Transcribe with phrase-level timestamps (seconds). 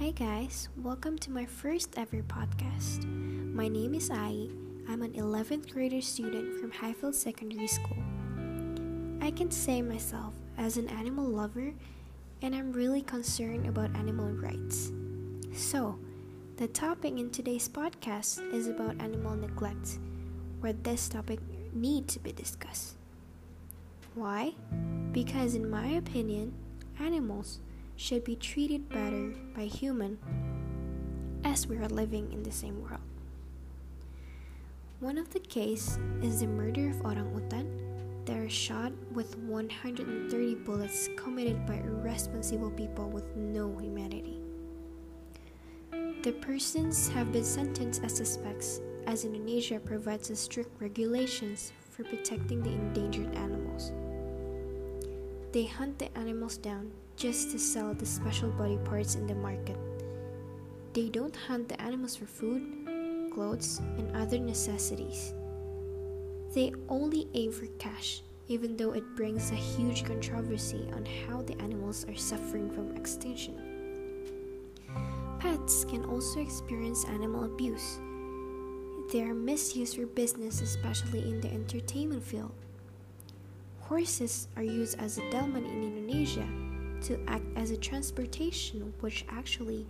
[0.00, 3.06] guys, welcome to my first ever podcast.
[3.54, 4.48] My name is Ai.
[4.88, 7.96] I'm an 11th grader student from Highfield Secondary School.
[9.22, 11.72] I can say myself as an animal lover
[12.42, 14.92] and I'm really concerned about animal rights.
[15.54, 15.98] So,
[16.56, 19.98] the topic in today's podcast is about animal neglect,
[20.60, 21.38] where this topic
[21.72, 22.96] needs to be discussed.
[24.14, 24.52] Why?
[25.12, 26.52] Because in my opinion,
[27.00, 27.60] animals
[27.96, 30.18] should be treated better by human
[31.44, 33.00] as we are living in the same world.
[35.00, 37.68] One of the case is the murder of orangutan
[38.24, 44.40] that are shot with 130 bullets committed by irresponsible people with no humanity.
[46.22, 52.70] The persons have been sentenced as suspects as Indonesia provides strict regulations for protecting the
[52.70, 53.63] endangered animals.
[55.54, 59.76] They hunt the animals down just to sell the special body parts in the market.
[60.94, 65.32] They don't hunt the animals for food, clothes, and other necessities.
[66.56, 71.56] They only aim for cash, even though it brings a huge controversy on how the
[71.62, 73.54] animals are suffering from extinction.
[75.38, 78.00] Pets can also experience animal abuse.
[79.12, 82.50] They are misused for business, especially in the entertainment field.
[83.88, 86.48] Horses are used as a delman in Indonesia
[87.02, 89.86] to act as a transportation, which actually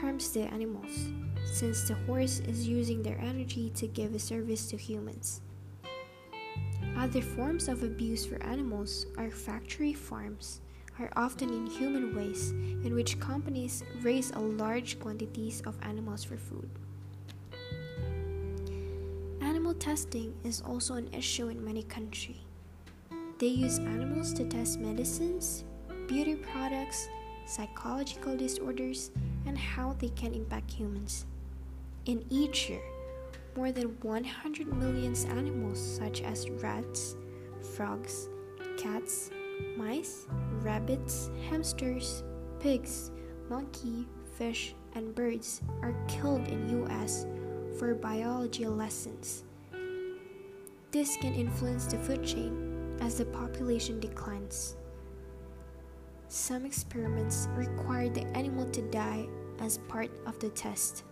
[0.00, 1.06] harms the animals,
[1.44, 5.40] since the horse is using their energy to give a service to humans.
[6.96, 10.60] Other forms of abuse for animals are factory farms,
[10.98, 16.36] are often in human waste, in which companies raise a large quantities of animals for
[16.36, 16.68] food.
[19.40, 22.47] Animal testing is also an issue in many countries.
[23.38, 25.64] They use animals to test medicines,
[26.08, 27.08] beauty products,
[27.46, 29.12] psychological disorders,
[29.46, 31.24] and how they can impact humans.
[32.06, 32.82] In each year,
[33.56, 37.14] more than 100 million animals such as rats,
[37.76, 38.28] frogs,
[38.76, 39.30] cats,
[39.76, 40.26] mice,
[40.62, 42.24] rabbits, hamsters,
[42.58, 43.12] pigs,
[43.48, 47.24] monkey, fish, and birds are killed in US
[47.78, 49.44] for biology lessons.
[50.90, 54.76] This can influence the food chain as the population declines.
[56.28, 59.26] Some experiments require the animal to die
[59.60, 61.04] as part of the test.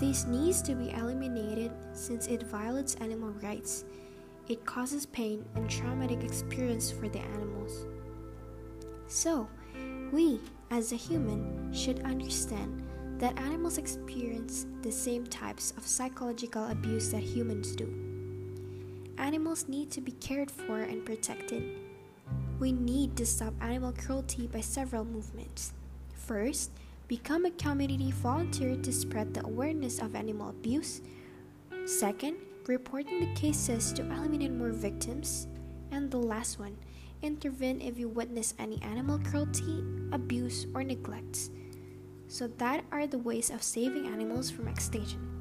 [0.00, 3.84] This needs to be eliminated since it violates animal rights.
[4.48, 7.86] It causes pain and traumatic experience for the animals.
[9.06, 9.48] So,
[10.10, 12.82] we as a human should understand
[13.18, 18.11] that animals experience the same types of psychological abuse that humans do.
[19.22, 21.64] Animals need to be cared for and protected
[22.62, 25.72] we need to stop animal cruelty by several movements.
[26.14, 26.70] First,
[27.08, 31.00] become a community volunteer to spread the awareness of animal abuse.
[31.86, 32.36] Second,
[32.68, 35.48] reporting the cases to eliminate more victims.
[35.90, 36.76] And the last one,
[37.20, 39.82] intervene if you witness any animal cruelty,
[40.12, 41.50] abuse, or neglect.
[42.28, 45.31] So, that are the ways of saving animals from extinction.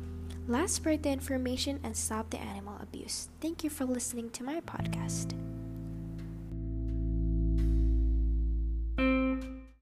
[0.48, 3.30] Let's spread the information and stop the animal abuse.
[3.40, 5.36] Thank you for listening to my podcast.